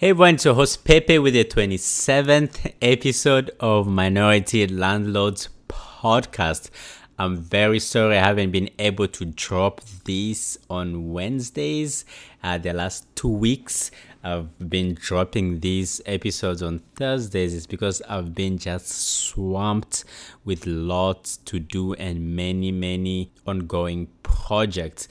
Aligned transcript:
Hey 0.00 0.08
everyone, 0.08 0.36
it's 0.36 0.46
your 0.46 0.54
host 0.54 0.82
Pepe 0.86 1.18
with 1.18 1.34
the 1.34 1.44
27th 1.44 2.72
episode 2.80 3.50
of 3.60 3.86
Minority 3.86 4.66
Landlords 4.66 5.50
Podcast. 5.68 6.70
I'm 7.18 7.36
very 7.36 7.80
sorry 7.80 8.16
I 8.16 8.24
haven't 8.24 8.50
been 8.50 8.70
able 8.78 9.08
to 9.08 9.26
drop 9.26 9.82
this 10.06 10.56
on 10.70 11.12
Wednesdays 11.12 12.06
uh, 12.42 12.56
the 12.56 12.72
last 12.72 13.14
two 13.14 13.28
weeks. 13.28 13.90
I've 14.22 14.68
been 14.68 14.94
dropping 14.94 15.60
these 15.60 16.02
episodes 16.04 16.62
on 16.62 16.80
Thursdays 16.94 17.54
is 17.54 17.66
because 17.66 18.02
I've 18.02 18.34
been 18.34 18.58
just 18.58 18.88
swamped 18.88 20.04
with 20.44 20.66
lots 20.66 21.38
to 21.38 21.58
do 21.58 21.94
and 21.94 22.36
many, 22.36 22.70
many 22.70 23.32
ongoing 23.46 24.08
projects. 24.22 25.08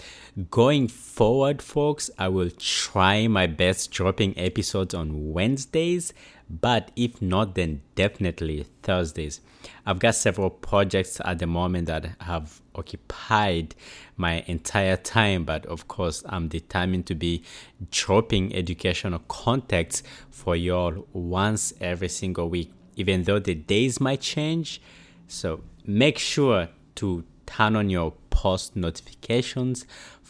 Going 0.51 0.87
forward, 0.87 1.61
folks, 1.61 2.11
I 2.19 2.27
will 2.27 2.51
try 2.51 3.27
my 3.27 3.47
best 3.47 3.89
dropping 3.89 4.37
episodes 4.37 4.93
on 4.93 5.31
Wednesdays, 5.31 6.13
but 6.49 6.91
if 6.95 7.21
not, 7.21 7.55
then 7.55 7.81
definitely 7.95 8.65
Thursdays. 8.81 9.39
I've 9.85 9.99
got 9.99 10.15
several 10.15 10.49
projects 10.49 11.21
at 11.23 11.39
the 11.39 11.47
moment 11.47 11.87
that 11.87 12.15
have 12.21 12.61
occupied 12.73 13.75
my 14.17 14.43
entire 14.47 14.97
time, 14.97 15.43
but 15.43 15.65
of 15.67 15.87
course, 15.87 16.23
I'm 16.27 16.47
determined 16.47 17.05
to 17.07 17.15
be 17.15 17.43
dropping 17.91 18.55
educational 18.55 19.19
context 19.27 20.05
for 20.31 20.55
y'all 20.55 21.05
once 21.13 21.73
every 21.79 22.09
single 22.09 22.49
week, 22.49 22.71
even 22.95 23.23
though 23.23 23.39
the 23.39 23.53
days 23.55 23.99
might 23.99 24.21
change. 24.21 24.81
So 25.27 25.61
make 25.85 26.17
sure 26.17 26.69
to 26.95 27.23
turn 27.45 27.75
on 27.75 27.89
your 27.89 28.13
post 28.29 28.75
notifications 28.75 29.85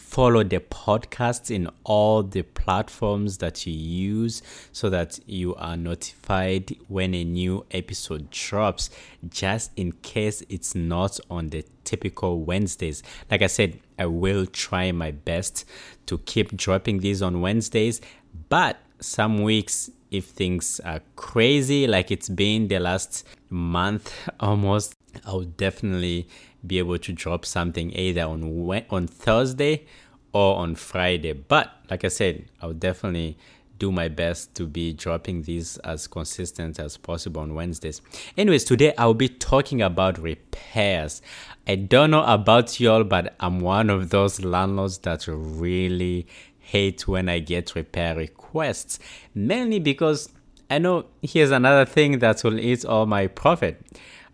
follow 0.09 0.43
the 0.43 0.59
podcast 0.59 1.53
in 1.53 1.69
all 1.83 2.23
the 2.23 2.41
platforms 2.41 3.37
that 3.37 3.67
you 3.67 3.73
use 3.73 4.41
so 4.71 4.89
that 4.89 5.19
you 5.27 5.53
are 5.53 5.77
notified 5.77 6.75
when 6.87 7.13
a 7.13 7.23
new 7.23 7.63
episode 7.69 8.27
drops, 8.31 8.89
just 9.29 9.71
in 9.75 9.91
case 10.01 10.43
it's 10.49 10.73
not 10.73 11.19
on 11.29 11.49
the 11.49 11.63
typical 11.83 12.41
Wednesdays. 12.41 13.03
Like 13.29 13.43
I 13.43 13.47
said, 13.47 13.79
I 13.99 14.07
will 14.07 14.47
try 14.47 14.91
my 14.91 15.11
best 15.11 15.65
to 16.07 16.17
keep 16.17 16.57
dropping 16.57 17.01
these 17.01 17.21
on 17.21 17.39
Wednesdays, 17.39 18.01
but 18.49 18.77
some 18.99 19.43
weeks 19.43 19.91
if 20.09 20.25
things 20.25 20.79
are 20.83 21.01
crazy 21.15 21.85
like 21.85 22.09
it's 22.09 22.29
been 22.29 22.67
the 22.67 22.79
last 22.79 23.27
month 23.51 24.11
almost 24.39 24.95
i'll 25.25 25.41
definitely 25.41 26.27
be 26.65 26.77
able 26.79 26.97
to 26.97 27.11
drop 27.13 27.45
something 27.45 27.91
either 27.95 28.23
on 28.23 28.43
on 28.89 29.07
Thursday 29.07 29.85
or 30.33 30.57
on 30.57 30.75
Friday. 30.75 31.33
But 31.33 31.71
like 31.89 32.03
I 32.03 32.09
said, 32.09 32.45
I'll 32.61 32.73
definitely 32.73 33.37
do 33.77 33.91
my 33.91 34.09
best 34.09 34.53
to 34.55 34.67
be 34.67 34.91
dropping 34.91 35.43
these 35.43 35.77
as 35.77 36.05
consistent 36.05 36.79
as 36.79 36.97
possible 36.97 37.41
on 37.41 37.55
Wednesdays. 37.55 38.01
Anyways, 38.37 38.65
today 38.65 38.93
I'll 38.97 39.13
be 39.13 39.29
talking 39.29 39.81
about 39.81 40.21
repairs. 40.21 41.21
I 41.65 41.75
don't 41.75 42.11
know 42.11 42.23
about 42.25 42.79
y'all, 42.79 43.05
but 43.05 43.35
I'm 43.39 43.61
one 43.61 43.89
of 43.89 44.09
those 44.09 44.43
landlords 44.43 44.97
that 44.99 45.25
really 45.27 46.27
hate 46.59 47.07
when 47.07 47.29
I 47.29 47.39
get 47.39 47.73
repair 47.73 48.15
requests, 48.15 48.99
mainly 49.33 49.79
because 49.79 50.29
I 50.69 50.77
know 50.77 51.05
here's 51.21 51.51
another 51.51 51.85
thing 51.85 52.19
that 52.19 52.43
will 52.43 52.59
eat 52.59 52.83
all 52.83 53.05
my 53.05 53.27
profit. 53.27 53.81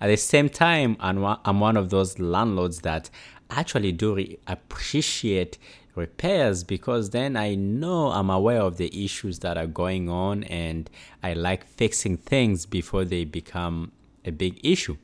At 0.02 0.08
the 0.08 0.18
same 0.18 0.50
time, 0.50 0.98
I'm 1.00 1.60
one 1.60 1.78
of 1.78 1.90
those 1.90 2.20
landlords 2.20 2.82
that 2.82 3.10
actually 3.50 3.92
do 3.92 4.16
re- 4.16 4.38
appreciate 4.48 5.58
repairs 5.96 6.64
because 6.64 7.12
then 7.12 7.38
I 7.38 7.56
know 7.56 8.12
I'm 8.12 8.30
aware 8.30 8.62
of 8.62 8.78
the 8.78 9.06
issues 9.06 9.40
that 9.40 9.58
are 9.58 9.68
going 9.68 10.10
on 10.10 10.44
and 10.46 10.90
I 11.24 11.34
like 11.34 11.66
fixing 11.66 12.18
things 12.18 12.66
before 12.66 13.06
they 13.06 13.24
become 13.24 13.92
a 14.26 14.32
big 14.32 14.60
issue. 14.64 14.98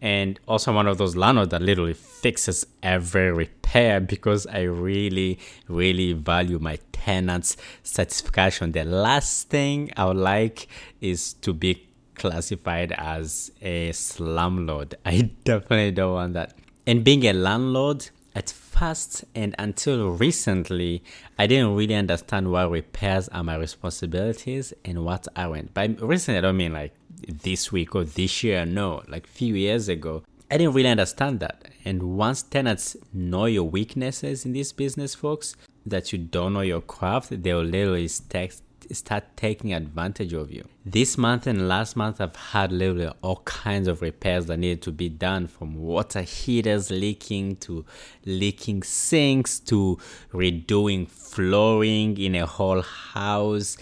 And 0.00 0.38
also, 0.46 0.70
I'm 0.70 0.74
one 0.74 0.86
of 0.86 0.98
those 0.98 1.16
landlords 1.16 1.50
that 1.52 1.62
literally 1.62 1.94
fixes 1.94 2.66
every 2.82 3.32
repair 3.32 4.00
because 4.00 4.46
I 4.46 4.62
really, 4.62 5.38
really 5.66 6.12
value 6.12 6.58
my 6.58 6.78
tenants' 6.92 7.56
satisfaction. 7.82 8.72
The 8.72 8.84
last 8.84 9.48
thing 9.48 9.90
I 9.96 10.04
would 10.04 10.18
like 10.18 10.68
is 11.00 11.32
to 11.34 11.54
be 11.54 11.88
classified 12.14 12.92
as 12.92 13.52
a 13.60 13.90
slumlord. 13.90 14.94
I 15.04 15.30
definitely 15.44 15.92
don't 15.92 16.14
want 16.14 16.32
that. 16.34 16.56
And 16.86 17.02
being 17.02 17.24
a 17.26 17.32
landlord, 17.32 18.10
at 18.34 18.50
first 18.50 19.24
and 19.34 19.54
until 19.58 20.10
recently, 20.10 21.04
I 21.38 21.46
didn't 21.46 21.76
really 21.76 21.94
understand 21.94 22.50
why 22.50 22.64
repairs 22.64 23.28
are 23.28 23.44
my 23.44 23.56
responsibilities 23.56 24.72
and 24.84 25.04
what 25.04 25.28
aren't. 25.36 25.72
By 25.72 25.86
recently, 26.00 26.38
I 26.38 26.40
don't 26.40 26.56
mean 26.56 26.72
like 26.72 26.94
this 27.26 27.70
week 27.70 27.94
or 27.94 28.04
this 28.04 28.42
year, 28.42 28.66
no, 28.66 29.02
like 29.08 29.26
few 29.26 29.54
years 29.54 29.88
ago. 29.88 30.24
I 30.50 30.58
didn't 30.58 30.74
really 30.74 30.88
understand 30.88 31.40
that. 31.40 31.68
And 31.84 32.16
once 32.16 32.42
tenants 32.42 32.96
know 33.12 33.46
your 33.46 33.64
weaknesses 33.64 34.44
in 34.44 34.52
this 34.52 34.72
business, 34.72 35.14
folks, 35.14 35.56
that 35.86 36.12
you 36.12 36.18
don't 36.18 36.54
know 36.54 36.60
your 36.60 36.80
craft, 36.80 37.42
they'll 37.42 37.62
literally 37.62 38.08
text 38.28 38.62
start 38.92 39.24
taking 39.36 39.72
advantage 39.72 40.32
of 40.32 40.50
you. 40.50 40.64
This 40.84 41.16
month 41.16 41.46
and 41.46 41.68
last 41.68 41.96
month, 41.96 42.20
I've 42.20 42.36
had 42.36 42.70
literally 42.70 43.10
all 43.22 43.42
kinds 43.44 43.88
of 43.88 44.02
repairs 44.02 44.46
that 44.46 44.58
needed 44.58 44.82
to 44.82 44.92
be 44.92 45.08
done 45.08 45.46
from 45.46 45.76
water 45.76 46.22
heaters 46.22 46.90
leaking 46.90 47.56
to 47.56 47.84
leaking 48.26 48.82
sinks 48.82 49.58
to 49.60 49.98
redoing 50.32 51.08
flooring 51.08 52.18
in 52.18 52.34
a 52.34 52.46
whole 52.46 52.82
house, 52.82 53.76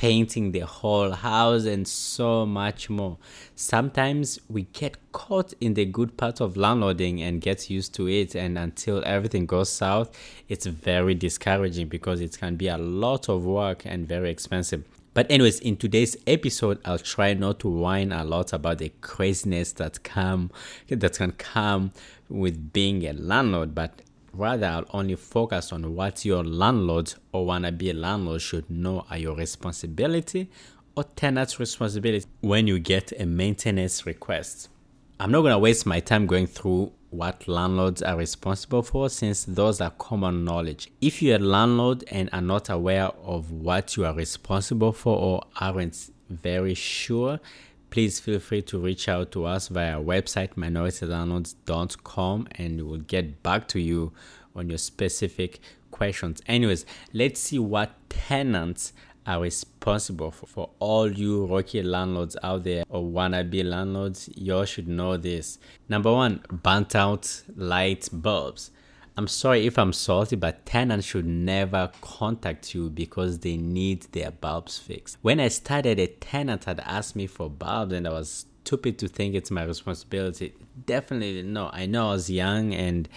painting 0.00 0.52
the 0.52 0.60
whole 0.60 1.10
house, 1.10 1.66
and 1.66 1.86
so 1.86 2.46
much 2.46 2.88
more. 2.88 3.18
Sometimes 3.54 4.40
we 4.48 4.62
get 4.72 4.96
caught 5.12 5.52
in 5.60 5.74
the 5.74 5.84
good 5.84 6.16
part 6.16 6.40
of 6.40 6.54
landlording 6.54 7.20
and 7.20 7.42
get 7.42 7.68
used 7.68 7.92
to 7.94 8.08
it, 8.08 8.34
and 8.34 8.56
until 8.56 9.02
everything 9.04 9.44
goes 9.44 9.68
south, 9.68 10.10
it's 10.48 10.64
very 10.64 11.14
discouraging 11.14 11.86
because 11.88 12.22
it 12.22 12.38
can 12.38 12.56
be 12.56 12.66
a 12.68 12.78
lot 12.78 13.28
of 13.28 13.44
work 13.44 13.84
and 13.84 14.08
very 14.08 14.30
expensive. 14.30 14.84
But 15.12 15.30
anyways, 15.30 15.60
in 15.60 15.76
today's 15.76 16.16
episode, 16.26 16.78
I'll 16.86 16.98
try 16.98 17.34
not 17.34 17.60
to 17.60 17.68
whine 17.68 18.10
a 18.10 18.24
lot 18.24 18.54
about 18.54 18.78
the 18.78 18.92
craziness 19.02 19.72
that 19.72 20.02
come 20.02 20.50
that 20.88 21.18
can 21.18 21.32
come 21.32 21.92
with 22.30 22.72
being 22.72 23.06
a 23.06 23.12
landlord, 23.12 23.74
but 23.74 24.00
Rather, 24.32 24.66
I'll 24.66 24.86
only 24.92 25.16
focus 25.16 25.72
on 25.72 25.94
what 25.94 26.24
your 26.24 26.44
landlord 26.44 27.14
or 27.32 27.46
wanna 27.46 27.72
be 27.72 27.90
a 27.90 27.94
landlord 27.94 28.42
should 28.42 28.70
know 28.70 29.04
are 29.10 29.18
your 29.18 29.36
responsibility 29.36 30.50
or 30.96 31.04
tenant's 31.04 31.58
responsibility 31.58 32.26
when 32.40 32.66
you 32.66 32.78
get 32.78 33.12
a 33.18 33.26
maintenance 33.26 34.06
request. 34.06 34.68
I'm 35.18 35.30
not 35.30 35.42
gonna 35.42 35.58
waste 35.58 35.84
my 35.84 36.00
time 36.00 36.26
going 36.26 36.46
through 36.46 36.92
what 37.10 37.48
landlords 37.48 38.02
are 38.02 38.16
responsible 38.16 38.82
for 38.82 39.08
since 39.10 39.44
those 39.44 39.80
are 39.80 39.90
common 39.90 40.44
knowledge. 40.44 40.88
If 41.00 41.20
you're 41.20 41.36
a 41.36 41.40
landlord 41.40 42.04
and 42.10 42.30
are 42.32 42.40
not 42.40 42.70
aware 42.70 43.08
of 43.24 43.50
what 43.50 43.96
you 43.96 44.04
are 44.06 44.14
responsible 44.14 44.92
for 44.92 45.18
or 45.18 45.42
aren't 45.60 46.10
very 46.30 46.74
sure, 46.74 47.40
please 47.90 48.20
feel 48.20 48.38
free 48.38 48.62
to 48.62 48.78
reach 48.78 49.08
out 49.08 49.32
to 49.32 49.44
us 49.44 49.68
via 49.68 49.96
our 49.96 50.02
website 50.02 50.54
minoritylandlords.com 50.54 52.48
and 52.52 52.86
we'll 52.86 53.00
get 53.00 53.42
back 53.42 53.68
to 53.68 53.80
you 53.80 54.12
on 54.54 54.68
your 54.68 54.78
specific 54.78 55.60
questions. 55.90 56.40
Anyways, 56.46 56.86
let's 57.12 57.40
see 57.40 57.58
what 57.58 57.90
tenants 58.08 58.92
are 59.26 59.40
responsible 59.40 60.30
for. 60.30 60.46
For 60.46 60.70
all 60.78 61.10
you 61.10 61.46
rocky 61.46 61.82
landlords 61.82 62.36
out 62.42 62.64
there 62.64 62.84
or 62.88 63.02
wannabe 63.02 63.64
landlords, 63.64 64.28
you 64.34 64.54
all 64.56 64.64
should 64.64 64.88
know 64.88 65.16
this. 65.16 65.58
Number 65.88 66.12
one, 66.12 66.42
burnt 66.50 66.94
out 66.94 67.42
light 67.56 68.08
bulbs. 68.12 68.70
I'm 69.20 69.28
sorry 69.28 69.66
if 69.66 69.78
I'm 69.78 69.92
salty, 69.92 70.34
but 70.34 70.64
tenants 70.64 71.04
should 71.04 71.26
never 71.26 71.92
contact 72.00 72.74
you 72.74 72.88
because 72.88 73.40
they 73.40 73.58
need 73.58 74.04
their 74.12 74.30
bulbs 74.30 74.78
fixed. 74.78 75.18
When 75.20 75.38
I 75.40 75.48
started, 75.48 75.98
a 75.98 76.06
tenant 76.06 76.64
had 76.64 76.80
asked 76.80 77.14
me 77.14 77.26
for 77.26 77.50
bulbs, 77.50 77.92
and 77.92 78.08
I 78.08 78.12
was 78.12 78.46
stupid 78.64 78.98
to 79.00 79.08
think 79.08 79.34
it's 79.34 79.50
my 79.50 79.64
responsibility. 79.64 80.54
Definitely 80.86 81.42
no. 81.42 81.68
I 81.70 81.84
know 81.84 82.08
I 82.08 82.12
was 82.12 82.30
young 82.30 82.72
and 82.72 83.10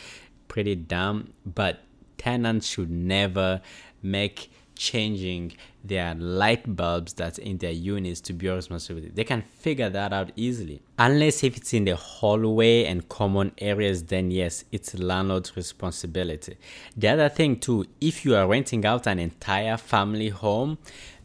pretty 0.49 0.75
dumb, 0.75 1.31
but 1.45 1.85
tenants 2.17 2.67
should 2.67 2.91
never 2.91 3.61
make 4.01 4.51
changing 4.75 5.53
their 5.83 6.15
light 6.15 6.75
bulbs 6.75 7.13
that's 7.13 7.37
in 7.37 7.57
their 7.57 7.71
units 7.71 8.21
to 8.21 8.33
be 8.33 8.49
responsibility. 8.49 9.11
They 9.13 9.23
can 9.23 9.41
figure 9.41 9.89
that 9.89 10.13
out 10.13 10.31
easily. 10.35 10.81
Unless 10.97 11.43
if 11.43 11.57
it's 11.57 11.73
in 11.73 11.85
the 11.85 11.95
hallway 11.95 12.85
and 12.85 13.07
common 13.09 13.51
areas, 13.57 14.03
then 14.03 14.31
yes, 14.31 14.63
it's 14.71 14.97
landlord's 14.97 15.55
responsibility. 15.55 16.57
The 16.95 17.09
other 17.09 17.29
thing 17.29 17.59
too, 17.59 17.85
if 17.99 18.23
you 18.25 18.35
are 18.35 18.47
renting 18.47 18.85
out 18.85 19.07
an 19.07 19.19
entire 19.19 19.77
family 19.77 20.29
home, 20.29 20.77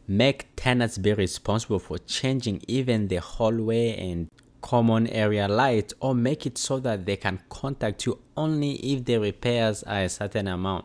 make 0.06 0.48
tenants 0.56 0.98
be 0.98 1.12
responsible 1.12 1.78
for 1.78 1.98
changing 1.98 2.62
even 2.66 3.08
the 3.08 3.16
hallway 3.16 3.96
and 3.96 4.28
common 4.60 5.06
area 5.08 5.46
light 5.46 5.92
or 6.00 6.14
make 6.14 6.46
it 6.46 6.58
so 6.58 6.80
that 6.80 7.06
they 7.06 7.16
can 7.16 7.40
contact 7.48 8.06
you 8.06 8.18
only 8.36 8.72
if 8.76 9.04
the 9.04 9.18
repairs 9.18 9.82
are 9.84 10.02
a 10.02 10.08
certain 10.08 10.48
amount. 10.48 10.84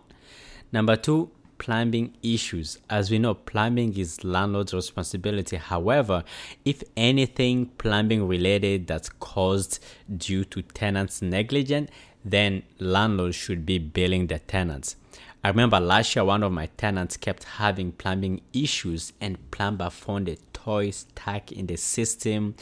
Number 0.71 0.95
two, 0.95 1.31
plumbing 1.57 2.13
issues. 2.21 2.79
As 2.89 3.09
we 3.11 3.19
know, 3.19 3.33
plumbing 3.33 3.97
is 3.97 4.23
landlord's 4.23 4.73
responsibility. 4.73 5.57
However, 5.57 6.23
if 6.65 6.83
anything 6.95 7.67
plumbing 7.77 8.27
related 8.27 8.88
that's 8.88 9.09
caused 9.09 9.79
due 10.17 10.44
to 10.45 10.61
tenants' 10.61 11.21
negligence, 11.21 11.89
then 12.25 12.63
landlord 12.79 13.35
should 13.35 13.65
be 13.65 13.79
billing 13.79 14.27
the 14.27 14.39
tenants. 14.39 14.95
I 15.44 15.50
remember 15.50 15.79
last 15.79 16.15
year 16.15 16.23
one 16.23 16.41
of 16.41 16.53
my 16.53 16.67
tenants 16.77 17.17
kept 17.17 17.44
having 17.44 17.91
plumbing 17.91 18.41
issues 18.53 19.11
and 19.19 19.38
plumber 19.51 19.89
found 19.89 20.29
a 20.29 20.38
toy 20.53 20.91
stuck 20.91 21.51
in 21.51 21.67
the 21.67 21.75
system. 21.75 22.55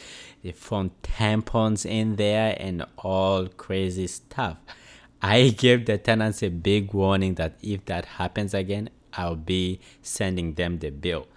They 0.44 0.52
found 0.52 0.90
tampons 1.04 1.86
in 1.86 2.16
there 2.16 2.58
and 2.60 2.84
all 2.98 3.48
crazy 3.48 4.08
stuff. 4.08 4.58
I 5.22 5.50
gave 5.50 5.86
the 5.86 5.98
tenants 5.98 6.42
a 6.42 6.50
big 6.50 6.94
warning 6.94 7.36
that 7.36 7.58
if 7.62 7.86
that 7.86 8.06
happens 8.06 8.54
again, 8.54 8.90
I'll 9.14 9.36
be 9.36 9.80
sending 10.02 10.56
them 10.56 10.80
the 10.80 10.90
bill. 10.90 11.28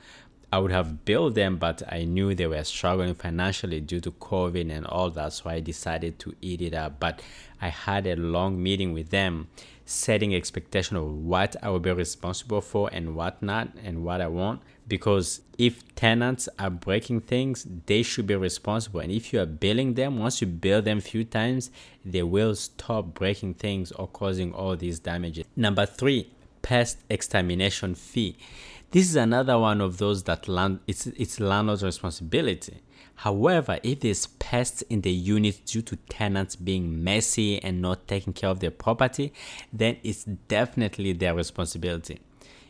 I 0.54 0.58
would 0.58 0.70
have 0.70 1.04
billed 1.04 1.34
them, 1.34 1.56
but 1.56 1.82
I 1.90 2.04
knew 2.04 2.32
they 2.32 2.46
were 2.46 2.62
struggling 2.62 3.12
financially 3.16 3.80
due 3.80 3.98
to 3.98 4.12
COVID 4.12 4.70
and 4.70 4.86
all 4.86 5.10
that, 5.10 5.32
so 5.32 5.50
I 5.50 5.58
decided 5.58 6.20
to 6.20 6.36
eat 6.40 6.62
it 6.62 6.74
up. 6.74 7.00
But 7.00 7.22
I 7.60 7.70
had 7.70 8.06
a 8.06 8.14
long 8.14 8.62
meeting 8.62 8.92
with 8.92 9.10
them, 9.10 9.48
setting 9.84 10.32
expectation 10.32 10.96
of 10.96 11.06
what 11.06 11.56
I 11.60 11.70
will 11.70 11.80
be 11.80 11.90
responsible 11.90 12.60
for 12.60 12.88
and 12.92 13.16
what 13.16 13.42
not, 13.42 13.70
and 13.82 14.04
what 14.04 14.20
I 14.20 14.28
want. 14.28 14.62
Because 14.86 15.40
if 15.58 15.92
tenants 15.96 16.48
are 16.56 16.70
breaking 16.70 17.22
things, 17.22 17.66
they 17.86 18.04
should 18.04 18.28
be 18.28 18.36
responsible. 18.36 19.00
And 19.00 19.10
if 19.10 19.32
you 19.32 19.40
are 19.40 19.46
billing 19.46 19.94
them, 19.94 20.20
once 20.20 20.40
you 20.40 20.46
bill 20.46 20.80
them 20.80 21.00
few 21.00 21.24
times, 21.24 21.72
they 22.04 22.22
will 22.22 22.54
stop 22.54 23.12
breaking 23.12 23.54
things 23.54 23.90
or 23.90 24.06
causing 24.06 24.52
all 24.52 24.76
these 24.76 25.00
damages. 25.00 25.46
Number 25.56 25.84
three, 25.84 26.30
pest 26.62 26.98
extermination 27.10 27.96
fee. 27.96 28.36
This 28.94 29.10
is 29.10 29.16
another 29.16 29.58
one 29.58 29.80
of 29.80 29.98
those 29.98 30.22
that 30.22 30.46
land 30.46 30.78
it's 30.86 31.08
it's 31.08 31.40
landlord's 31.40 31.82
responsibility. 31.82 32.80
However, 33.16 33.80
if 33.82 33.98
there's 33.98 34.28
pests 34.28 34.82
in 34.82 35.00
the 35.00 35.10
unit 35.10 35.62
due 35.66 35.82
to 35.82 35.96
tenants 35.96 36.54
being 36.54 37.02
messy 37.02 37.60
and 37.60 37.82
not 37.82 38.06
taking 38.06 38.32
care 38.32 38.50
of 38.50 38.60
their 38.60 38.70
property, 38.70 39.32
then 39.72 39.96
it's 40.04 40.22
definitely 40.22 41.12
their 41.12 41.34
responsibility. 41.34 42.20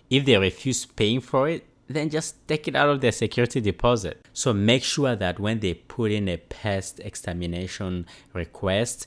If 0.09 0.25
they 0.25 0.39
refuse 0.39 0.87
paying 0.87 1.21
for 1.21 1.47
it, 1.47 1.67
then 1.89 2.09
just 2.09 2.49
take 2.49 2.69
it 2.69 2.75
out 2.75 2.89
of 2.89 3.03
their 3.03 3.13
security 3.13 3.61
deposit. 3.61 4.25
So 4.33 4.55
make 4.55 4.83
sure 4.83 5.15
that 5.17 5.39
when 5.39 5.61
they 5.61 5.75
put 5.75 6.11
in 6.11 6.31
a 6.31 6.39
pest 6.39 7.01
extermination 7.01 8.07
request, 8.33 9.07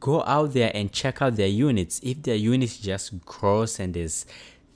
go 0.00 0.22
out 0.22 0.54
there 0.54 0.72
and 0.74 0.90
check 0.92 1.20
out 1.20 1.36
their 1.36 1.46
units. 1.46 2.00
If 2.02 2.22
their 2.22 2.36
units 2.36 2.78
just 2.78 3.22
gross 3.26 3.78
and 3.78 3.92
there's 3.92 4.24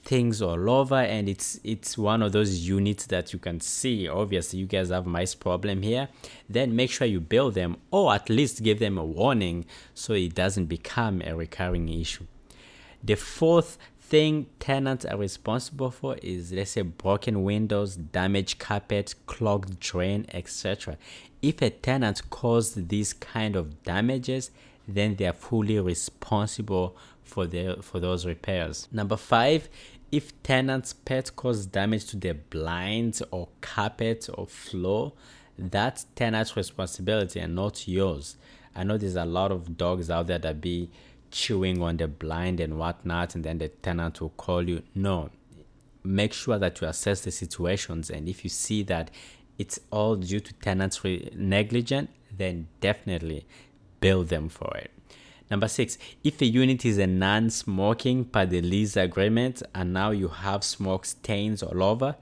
things 0.03 0.41
all 0.41 0.69
over 0.69 0.95
and 0.95 1.29
it's 1.29 1.59
it's 1.63 1.97
one 1.97 2.21
of 2.21 2.33
those 2.33 2.67
units 2.67 3.05
that 3.07 3.33
you 3.33 3.39
can 3.39 3.59
see. 3.59 4.07
Obviously 4.07 4.59
you 4.59 4.65
guys 4.65 4.89
have 4.89 5.05
mice 5.05 5.33
problem 5.33 5.81
here. 5.81 6.09
Then 6.49 6.75
make 6.75 6.91
sure 6.91 7.07
you 7.07 7.19
build 7.19 7.53
them 7.53 7.77
or 7.91 8.13
at 8.13 8.29
least 8.29 8.63
give 8.63 8.79
them 8.79 8.97
a 8.97 9.05
warning 9.05 9.65
so 9.93 10.13
it 10.13 10.35
doesn't 10.35 10.65
become 10.65 11.21
a 11.21 11.35
recurring 11.35 11.87
issue. 11.89 12.25
The 13.03 13.15
fourth 13.15 13.77
thing 13.99 14.47
tenants 14.59 15.05
are 15.05 15.17
responsible 15.17 15.89
for 15.89 16.17
is 16.21 16.51
let's 16.51 16.71
say 16.71 16.81
broken 16.81 17.43
windows 17.43 17.95
damaged 17.95 18.59
carpet 18.59 19.15
clogged 19.25 19.79
drain 19.79 20.25
etc 20.33 20.97
if 21.41 21.61
a 21.61 21.69
tenant 21.69 22.29
caused 22.29 22.89
these 22.89 23.13
kind 23.13 23.55
of 23.55 23.81
damages 23.83 24.51
then 24.87 25.15
they 25.15 25.25
are 25.25 25.33
fully 25.33 25.79
responsible 25.79 26.95
for 27.23 27.47
their 27.47 27.75
for 27.77 27.99
those 27.99 28.25
repairs. 28.25 28.87
Number 28.91 29.17
five, 29.17 29.69
if 30.13 30.43
tenants' 30.43 30.93
pet 30.93 31.35
cause 31.35 31.65
damage 31.65 32.05
to 32.05 32.15
the 32.17 32.33
blinds 32.33 33.23
or 33.31 33.49
carpet 33.61 34.29
or 34.31 34.45
floor, 34.45 35.11
that's 35.57 36.05
tenant's 36.13 36.55
responsibility 36.55 37.39
and 37.39 37.55
not 37.55 37.87
yours. 37.87 38.37
I 38.75 38.83
know 38.83 38.99
there's 38.99 39.15
a 39.15 39.25
lot 39.25 39.51
of 39.51 39.75
dogs 39.75 40.11
out 40.11 40.27
there 40.27 40.37
that 40.37 40.61
be 40.61 40.91
chewing 41.31 41.81
on 41.81 41.97
the 41.97 42.07
blind 42.07 42.59
and 42.59 42.77
whatnot, 42.77 43.33
and 43.33 43.43
then 43.43 43.57
the 43.57 43.69
tenant 43.69 44.21
will 44.21 44.29
call 44.29 44.69
you. 44.69 44.83
No, 44.93 45.31
make 46.03 46.33
sure 46.33 46.59
that 46.59 46.79
you 46.79 46.87
assess 46.87 47.21
the 47.21 47.31
situations, 47.31 48.11
and 48.11 48.29
if 48.29 48.43
you 48.43 48.51
see 48.51 48.83
that 48.83 49.09
it's 49.57 49.79
all 49.89 50.15
due 50.15 50.41
to 50.41 50.53
tenants' 50.53 51.01
negligence, 51.33 52.11
then 52.37 52.67
definitely 52.81 53.47
bill 53.99 54.23
them 54.23 54.47
for 54.47 54.77
it. 54.77 54.91
Number 55.51 55.67
six, 55.67 55.97
if 56.23 56.41
a 56.41 56.45
unit 56.45 56.85
is 56.85 56.97
a 56.97 57.07
non 57.07 57.49
smoking 57.49 58.25
per 58.25 58.45
the 58.45 58.61
lease 58.61 58.95
agreement 58.95 59.61
and 59.75 59.93
now 59.93 60.11
you 60.11 60.27
have 60.27 60.63
smoke 60.63 61.05
stains 61.05 61.61
all 61.61 61.83
over, 61.83 62.15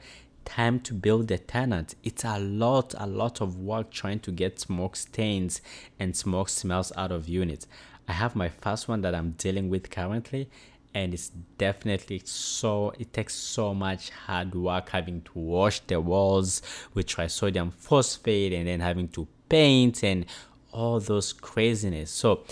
time 0.45 0.79
to 0.81 0.93
build 0.93 1.27
the 1.27 1.37
tenant. 1.37 1.95
It's 2.03 2.25
a 2.25 2.39
lot, 2.39 2.93
a 2.97 3.07
lot 3.07 3.41
of 3.41 3.57
work 3.57 3.91
trying 3.91 4.19
to 4.21 4.31
get 4.31 4.59
smoke 4.59 4.95
stains 4.95 5.61
and 5.99 6.15
smoke 6.15 6.49
smells 6.49 6.91
out 6.97 7.11
of 7.11 7.29
units. 7.29 7.67
I 8.07 8.13
have 8.13 8.35
my 8.35 8.49
first 8.49 8.87
one 8.87 9.01
that 9.01 9.15
I'm 9.15 9.31
dealing 9.31 9.69
with 9.69 9.89
currently, 9.89 10.49
and 10.93 11.13
it's 11.13 11.29
definitely 11.57 12.21
so 12.25 12.93
it 12.99 13.13
takes 13.13 13.33
so 13.35 13.73
much 13.73 14.09
hard 14.09 14.53
work 14.53 14.89
having 14.89 15.21
to 15.21 15.31
wash 15.35 15.79
the 15.81 16.01
walls 16.01 16.61
with 16.93 17.07
trisodium 17.07 17.71
phosphate 17.73 18.51
and 18.51 18.67
then 18.67 18.81
having 18.81 19.07
to 19.09 19.27
paint 19.47 20.03
and 20.03 20.25
all 20.73 20.99
those 20.99 21.31
craziness. 21.31 22.11
So 22.11 22.43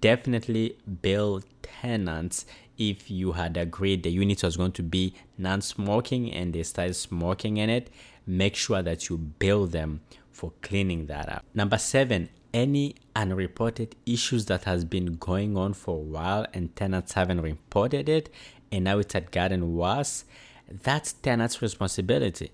definitely 0.00 0.76
bill 1.02 1.42
tenants 1.62 2.44
if 2.78 3.10
you 3.10 3.32
had 3.32 3.56
agreed 3.56 4.02
the 4.02 4.10
unit 4.10 4.42
was 4.42 4.56
going 4.56 4.72
to 4.72 4.82
be 4.82 5.14
non-smoking 5.38 6.32
and 6.32 6.52
they 6.54 6.62
started 6.62 6.94
smoking 6.94 7.56
in 7.56 7.70
it 7.70 7.90
make 8.26 8.56
sure 8.56 8.82
that 8.82 9.08
you 9.08 9.16
bill 9.16 9.66
them 9.66 10.00
for 10.30 10.52
cleaning 10.62 11.06
that 11.06 11.28
up. 11.28 11.44
Number 11.54 11.78
seven 11.78 12.28
any 12.52 12.96
unreported 13.14 13.94
issues 14.06 14.46
that 14.46 14.64
has 14.64 14.84
been 14.84 15.14
going 15.16 15.56
on 15.56 15.72
for 15.72 15.96
a 15.96 16.00
while 16.00 16.46
and 16.52 16.74
tenants 16.74 17.12
haven't 17.12 17.40
reported 17.40 18.08
it 18.08 18.28
and 18.72 18.84
now 18.84 18.98
it's 18.98 19.12
had 19.12 19.30
gotten 19.30 19.74
worse 19.76 20.24
that's 20.70 21.12
tenants 21.12 21.60
responsibility. 21.60 22.52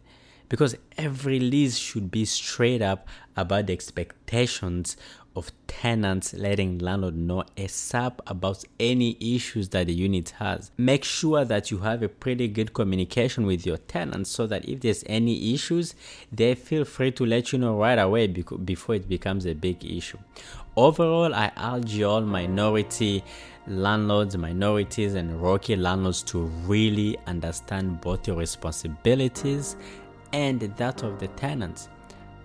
Because 0.49 0.77
every 0.97 1.41
lease 1.41 1.77
should 1.77 2.11
be 2.11 2.25
straight 2.25 2.81
up 2.81 3.09
about 3.37 3.67
the 3.67 3.73
expectations 3.73 4.97
of 5.37 5.53
tenants 5.67 6.33
letting 6.33 6.79
landlord 6.79 7.15
know 7.15 7.45
ASAP 7.57 8.19
about 8.27 8.65
any 8.81 9.17
issues 9.21 9.69
that 9.69 9.87
the 9.87 9.93
unit 9.93 10.31
has. 10.39 10.71
Make 10.77 11.05
sure 11.05 11.45
that 11.45 11.71
you 11.71 11.79
have 11.79 12.03
a 12.03 12.09
pretty 12.09 12.49
good 12.49 12.73
communication 12.73 13.47
with 13.47 13.67
your 13.67 13.77
tenants 13.77 14.31
so 14.31 14.47
that 14.47 14.69
if 14.69 14.81
there's 14.81 15.05
any 15.07 15.55
issues, 15.55 15.95
they 16.33 16.55
feel 16.55 16.85
free 16.85 17.13
to 17.13 17.27
let 17.27 17.53
you 17.53 17.59
know 17.59 17.79
right 17.79 17.99
away 17.99 18.27
before 18.27 18.95
it 18.95 19.09
becomes 19.09 19.47
a 19.47 19.55
big 19.55 19.85
issue. 19.85 20.19
Overall, 20.77 21.35
I 21.35 21.53
urge 21.57 22.01
all 22.03 22.23
minority 22.23 23.23
landlords, 23.67 24.37
minorities, 24.37 25.15
and 25.15 25.41
rocky 25.41 25.77
landlords 25.77 26.23
to 26.23 26.45
really 26.67 27.19
understand 27.27 28.01
both 28.01 28.27
your 28.27 28.37
responsibilities 28.37 29.77
and 30.33 30.61
that 30.61 31.03
of 31.03 31.19
the 31.19 31.29
tenants 31.29 31.89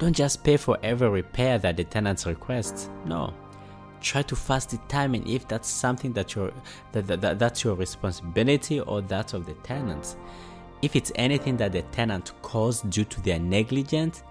don't 0.01 0.15
just 0.15 0.43
pay 0.43 0.57
for 0.57 0.79
every 0.81 1.07
repair 1.07 1.59
that 1.59 1.77
the 1.77 1.83
tenants 1.83 2.25
request. 2.25 2.89
No. 3.05 3.31
Try 4.01 4.23
to 4.23 4.35
first 4.35 4.69
determine 4.69 5.27
if 5.27 5.47
that's 5.47 5.69
something 5.69 6.11
that 6.13 6.33
you're, 6.33 6.51
that, 6.91 7.05
that, 7.05 7.21
that, 7.21 7.37
that's 7.37 7.63
your 7.63 7.75
responsibility 7.75 8.79
or 8.79 9.01
that 9.03 9.35
of 9.35 9.45
the 9.45 9.53
tenants. 9.61 10.17
If 10.81 10.95
it's 10.95 11.11
anything 11.13 11.55
that 11.57 11.73
the 11.73 11.83
tenant 11.83 12.31
caused 12.41 12.89
due 12.89 13.05
to 13.05 13.21
their 13.21 13.37
negligence, 13.37 14.23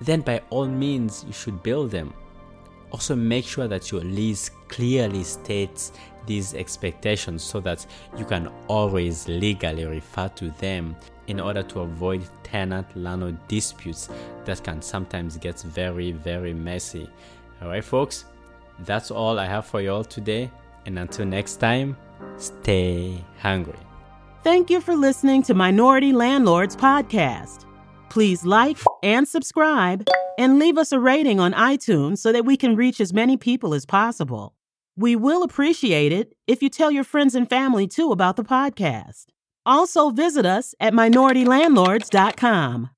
then 0.00 0.22
by 0.22 0.40
all 0.48 0.66
means 0.66 1.22
you 1.26 1.34
should 1.34 1.62
bill 1.62 1.86
them. 1.86 2.14
Also, 2.90 3.14
make 3.14 3.44
sure 3.44 3.68
that 3.68 3.92
your 3.92 4.00
lease 4.00 4.50
clearly 4.68 5.22
states 5.22 5.92
these 6.24 6.54
expectations 6.54 7.42
so 7.42 7.60
that 7.60 7.84
you 8.16 8.24
can 8.24 8.50
always 8.68 9.28
legally 9.28 9.84
refer 9.84 10.28
to 10.28 10.50
them 10.52 10.96
in 11.30 11.38
order 11.38 11.62
to 11.62 11.80
avoid 11.80 12.22
tenant 12.42 12.86
landlord 12.96 13.38
disputes 13.46 14.08
that 14.44 14.62
can 14.64 14.82
sometimes 14.82 15.36
get 15.36 15.60
very, 15.60 16.10
very 16.10 16.52
messy. 16.52 17.08
Alright, 17.62 17.84
folks, 17.84 18.24
that's 18.80 19.10
all 19.10 19.38
I 19.38 19.46
have 19.46 19.64
for 19.64 19.80
you 19.80 19.92
all 19.92 20.04
today. 20.04 20.50
And 20.86 20.98
until 20.98 21.26
next 21.26 21.56
time, 21.56 21.96
stay 22.36 23.22
hungry. 23.38 23.78
Thank 24.42 24.70
you 24.70 24.80
for 24.80 24.96
listening 24.96 25.42
to 25.44 25.54
Minority 25.54 26.12
Landlords 26.12 26.74
Podcast. 26.74 27.64
Please 28.08 28.44
like 28.44 28.78
and 29.02 29.28
subscribe 29.28 30.08
and 30.36 30.58
leave 30.58 30.78
us 30.78 30.90
a 30.90 30.98
rating 30.98 31.38
on 31.38 31.52
iTunes 31.52 32.18
so 32.18 32.32
that 32.32 32.44
we 32.44 32.56
can 32.56 32.74
reach 32.74 33.00
as 33.00 33.12
many 33.12 33.36
people 33.36 33.72
as 33.72 33.86
possible. 33.86 34.54
We 34.96 35.14
will 35.14 35.44
appreciate 35.44 36.10
it 36.10 36.34
if 36.48 36.60
you 36.62 36.68
tell 36.70 36.90
your 36.90 37.04
friends 37.04 37.36
and 37.36 37.48
family 37.48 37.86
too 37.86 38.10
about 38.10 38.36
the 38.36 38.42
podcast. 38.42 39.26
Also, 39.70 40.10
visit 40.10 40.44
us 40.44 40.74
at 40.80 40.92
minoritylandlords.com. 40.92 42.90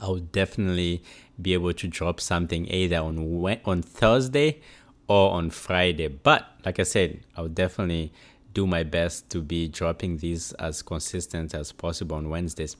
I'll 0.00 0.16
definitely 0.16 1.02
be 1.40 1.54
able 1.54 1.72
to 1.72 1.88
drop 1.88 2.20
something 2.20 2.66
either 2.70 2.98
on 2.98 3.18
on 3.64 3.82
Thursday 3.82 4.60
or 5.08 5.30
on 5.32 5.50
Friday. 5.50 6.08
But 6.08 6.46
like 6.64 6.78
I 6.78 6.84
said, 6.84 7.20
I'll 7.36 7.48
definitely 7.48 8.12
do 8.52 8.66
my 8.66 8.84
best 8.84 9.28
to 9.30 9.42
be 9.42 9.68
dropping 9.68 10.18
these 10.18 10.52
as 10.54 10.82
consistent 10.82 11.54
as 11.54 11.72
possible 11.72 12.16
on 12.16 12.30
Wednesdays. 12.30 12.76